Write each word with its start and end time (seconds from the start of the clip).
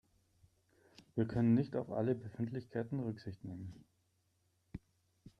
Wir 1.13 1.27
können 1.27 1.53
nicht 1.53 1.75
auf 1.75 1.91
alle 1.91 2.15
Befindlichkeiten 2.15 3.01
Rücksicht 3.01 3.43
nehmen. 3.45 3.85